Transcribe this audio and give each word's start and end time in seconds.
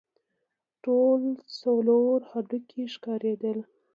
ټول 0.83 1.21
څلور 1.59 2.17
هډوکي 2.31 2.83
ښکارېدل. 2.93 3.57